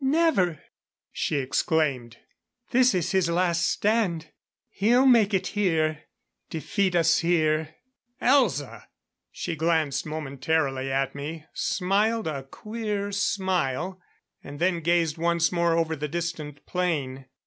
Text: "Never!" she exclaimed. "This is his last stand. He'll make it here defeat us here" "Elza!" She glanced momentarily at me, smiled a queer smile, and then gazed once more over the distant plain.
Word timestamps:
"Never!" 0.03 0.59
she 1.11 1.35
exclaimed. 1.35 2.17
"This 2.71 2.95
is 2.95 3.11
his 3.11 3.29
last 3.29 3.69
stand. 3.69 4.31
He'll 4.69 5.05
make 5.05 5.31
it 5.31 5.45
here 5.53 6.05
defeat 6.49 6.95
us 6.95 7.19
here" 7.19 7.75
"Elza!" 8.19 8.85
She 9.31 9.55
glanced 9.55 10.07
momentarily 10.07 10.91
at 10.91 11.13
me, 11.13 11.45
smiled 11.53 12.25
a 12.25 12.41
queer 12.41 13.11
smile, 13.11 14.01
and 14.43 14.57
then 14.57 14.79
gazed 14.79 15.19
once 15.19 15.51
more 15.51 15.77
over 15.77 15.95
the 15.95 16.07
distant 16.07 16.65
plain. 16.65 17.27